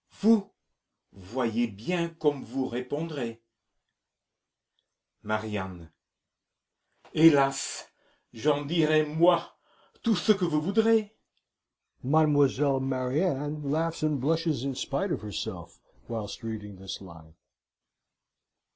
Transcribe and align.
Vous. 0.19 0.51
Voyez 1.13 1.67
bien 1.67 2.09
comme 2.09 2.43
vous 2.43 2.67
repondrez. 2.67 3.39
MARIANE. 5.21 5.91
Helas! 7.13 7.85
J'en 8.33 8.65
dirai, 8.65 9.05
moi, 9.05 9.59
tout 10.01 10.15
ce 10.15 10.31
que 10.31 10.43
vous 10.43 10.59
voudrez! 10.59 11.15
(Mademoiselle 12.03 12.79
Mariane 12.79 13.61
laughs 13.69 14.01
and 14.01 14.19
blushes 14.19 14.63
in 14.65 14.73
spite 14.73 15.11
of 15.11 15.21
herself, 15.21 15.79
whilst 16.09 16.41
reading 16.41 16.77
this 16.77 16.99
line.) 16.99 17.35